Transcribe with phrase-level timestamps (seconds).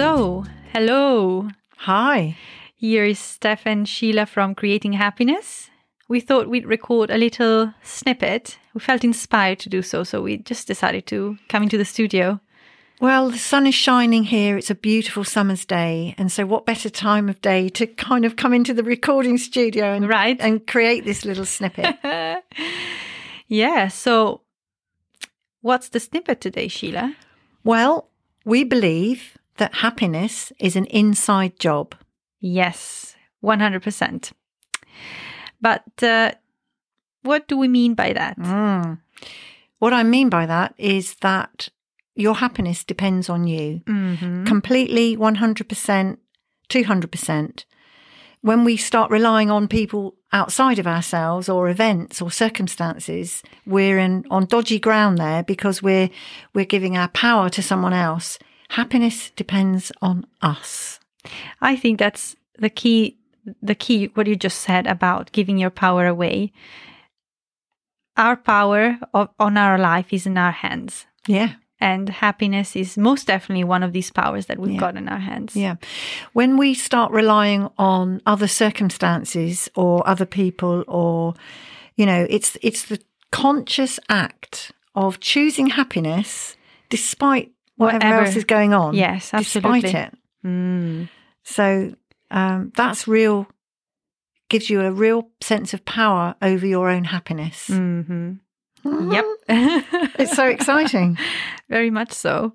[0.00, 1.50] So, hello.
[1.76, 2.34] Hi.
[2.74, 5.68] Here is Steph and Sheila from Creating Happiness.
[6.08, 8.56] We thought we'd record a little snippet.
[8.72, 12.40] We felt inspired to do so, so we just decided to come into the studio.
[12.98, 14.56] Well, the sun is shining here.
[14.56, 16.14] It's a beautiful summer's day.
[16.16, 19.92] And so, what better time of day to kind of come into the recording studio
[19.92, 20.38] and, Right.
[20.40, 21.96] and create this little snippet?
[23.48, 24.40] yeah, so
[25.60, 27.14] what's the snippet today, Sheila?
[27.64, 28.08] well,
[28.46, 31.94] we believe that happiness is an inside job.
[32.40, 34.32] Yes, 100%.
[35.60, 36.32] But uh,
[37.22, 38.38] what do we mean by that?
[38.38, 38.98] Mm.
[39.78, 41.68] What I mean by that is that
[42.14, 44.46] your happiness depends on you Mhm.
[44.46, 46.18] completely 100%,
[46.68, 47.64] 200%.
[48.42, 54.24] When we start relying on people outside of ourselves or events or circumstances, we're in
[54.30, 56.08] on dodgy ground there because we're
[56.54, 58.38] we're giving our power to someone else.
[58.70, 61.00] Happiness depends on us.
[61.60, 63.16] I think that's the key
[63.62, 66.52] the key what you just said about giving your power away.
[68.16, 71.06] Our power of, on our life is in our hands.
[71.26, 71.54] Yeah.
[71.80, 74.80] And happiness is most definitely one of these powers that we've Yeah.
[74.80, 75.56] got in our hands.
[75.56, 75.76] Yeah.
[76.34, 81.34] When we start relying on other circumstances or other people or
[81.96, 83.00] you know, it's it's the
[83.32, 86.56] conscious act of choosing happiness
[86.88, 87.50] despite
[87.80, 88.24] whatever, Whatever.
[88.26, 88.94] else is going on.
[88.94, 89.80] Yes, absolutely.
[89.80, 90.18] Despite it.
[90.46, 91.08] Mm.
[91.42, 91.94] So
[92.30, 93.46] um, that's real
[94.48, 97.66] gives you a real sense of power over your own happiness.
[97.68, 98.32] hmm
[98.84, 99.12] Mhm.
[99.12, 99.24] Yep.
[100.18, 101.18] It's so exciting.
[101.68, 102.54] Very much so.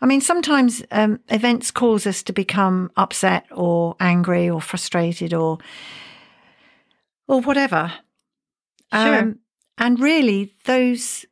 [0.00, 5.58] I mean, sometimes um, events cause us to become upset or angry or frustrated or
[7.28, 7.92] or whatever.
[8.92, 9.34] Sure.
[9.78, 11.26] and really, those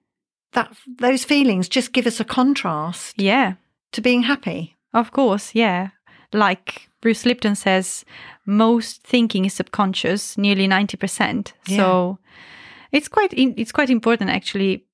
[0.55, 3.55] that those feelings just give us a contrast Yeah.
[3.93, 4.77] to being happy.
[4.93, 5.89] Of course, yeah.
[6.33, 8.05] Like Bruce Lipton says,
[8.47, 11.53] most thinking is subconscious, nearly ninety percent.
[11.69, 12.19] So
[12.93, 14.85] it's quite in, it's quite important actually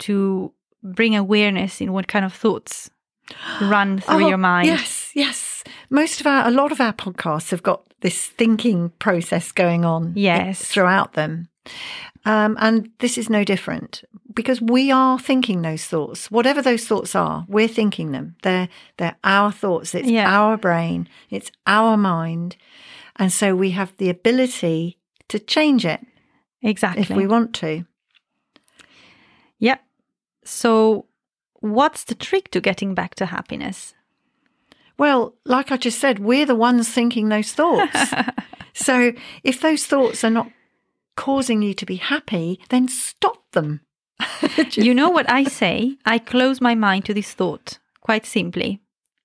[0.00, 2.90] to bring awareness in what kind of thoughts
[3.62, 4.66] run through Oh, your mind.
[4.66, 5.64] Yes, yes.
[5.90, 10.12] Most of our, a lot of our podcasts have got this thinking process going on.
[10.14, 10.62] Yes.
[10.64, 11.48] throughout them,
[12.24, 14.02] um, and this is no different
[14.34, 16.30] because we are thinking those thoughts.
[16.30, 18.36] Whatever those thoughts are, we're thinking them.
[18.42, 19.94] They're they're our thoughts.
[19.94, 20.28] It's Yeah.
[20.30, 21.08] our brain.
[21.30, 22.56] It's our mind,
[23.16, 24.98] and so we have the ability
[25.28, 26.00] to change it
[26.62, 27.02] Exactly.
[27.02, 27.84] if we want to.
[29.58, 29.82] Yep.
[30.44, 31.06] So,
[31.60, 33.94] what's the trick to getting back to happiness?
[34.98, 38.12] Well, like I just said, we're the ones thinking those thoughts.
[38.74, 40.48] so if those thoughts are not
[41.16, 43.80] causing you to be happy, then stop them.
[44.72, 45.96] you know what I say?
[46.04, 48.80] I close my mind to this thought quite simply.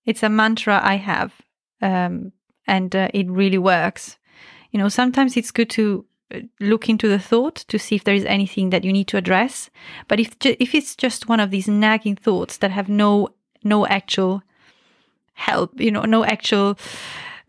[0.05, 1.33] It's a mantra I have,
[1.81, 2.31] um,
[2.65, 4.17] and uh, it really works.
[4.71, 8.15] You know, sometimes it's good to uh, look into the thought to see if there
[8.15, 9.69] is anything that you need to address.
[10.07, 13.29] But if ju- if it's just one of these nagging thoughts that have no
[13.63, 14.41] no actual
[15.33, 16.77] help, you know, no actual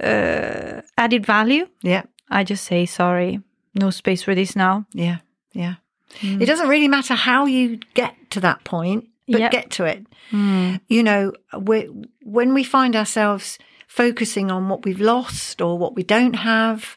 [0.02, 3.40] uh, added value, Yeah, I just say sorry,
[3.74, 4.86] no space for this now.
[4.92, 5.18] yeah,
[5.52, 5.74] yeah.
[6.20, 6.42] Hmm.
[6.42, 9.52] It doesn't really matter how you get to that point, but Yep.
[9.52, 10.06] get to it.
[10.30, 10.76] Hmm.
[10.88, 11.88] You know, we
[12.22, 16.96] when we find ourselves focusing on what we've lost or what we don't have,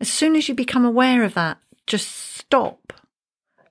[0.00, 2.92] as soon as you become aware of that, just stop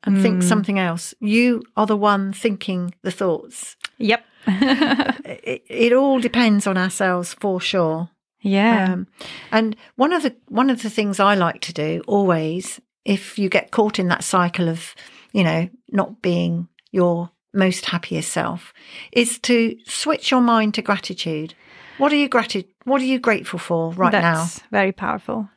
[0.03, 0.47] and think hmm.
[0.47, 1.13] something else.
[1.19, 3.75] You are the one thinking the thoughts.
[3.97, 4.23] Yep.
[4.47, 8.09] it, it all depends on ourselves for sure.
[8.41, 8.93] Yeah.
[8.93, 9.07] Um,
[9.51, 13.49] and one of the one of the things I like to do always, if you
[13.49, 14.95] get caught in that cycle of,
[15.33, 18.73] you know, not being your most happiest self,
[19.11, 21.53] is to switch your mind to gratitude.
[21.97, 24.35] What are you grati- What are you grateful for right now?
[24.43, 25.49] That's very powerful.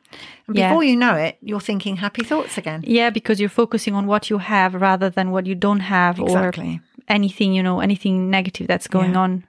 [0.47, 0.69] And yeah.
[0.69, 2.83] before you know it, you're thinking happy thoughts again.
[2.85, 6.81] Yeah, because you're focusing on what you have rather than what you don't have Exactly.
[6.81, 9.19] or anything, you know, anything negative that's going Yeah.
[9.19, 9.43] on.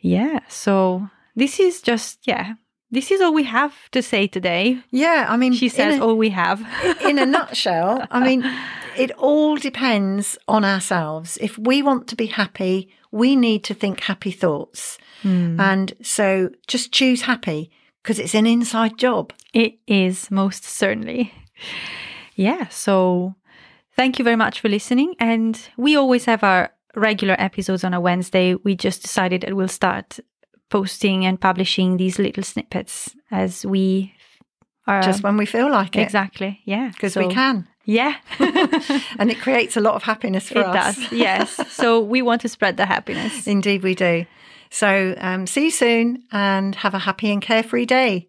[0.00, 0.40] Yeah.
[0.48, 2.54] So this is just, yeah,
[2.90, 4.78] this is all we have to say today.
[4.90, 6.60] Yeah, I mean, She says a- all we have.
[7.02, 8.44] in a nutshell, I mean,
[8.96, 11.38] it all depends on ourselves.
[11.40, 14.98] If we want to be happy, we need to think happy thoughts.
[15.22, 15.60] Hmm.
[15.60, 17.70] And so just choose happy
[18.02, 19.32] because it's an inside job.
[19.52, 21.32] It is most certainly.
[22.34, 22.68] Yeah.
[22.68, 23.34] So
[23.96, 25.14] thank you very much for listening.
[25.18, 28.54] And we always have our regular episodes on a Wednesday.
[28.54, 30.20] We just decided that we'll start
[30.70, 34.12] posting and publishing these little snippets as we
[34.86, 35.02] are.
[35.02, 36.00] just when we feel like it.
[36.02, 36.60] exactly.
[36.64, 36.90] Yeah.
[36.90, 37.68] Because we can.
[37.84, 38.16] Yeah.
[39.18, 40.96] and it creates a lot of happiness for it us.
[40.96, 41.12] does.
[41.12, 41.60] Yes.
[41.76, 43.46] So we want to spread the happiness.
[43.46, 44.26] Indeed, we do.
[44.70, 48.28] So, um, see you soon and have a happy and carefree day.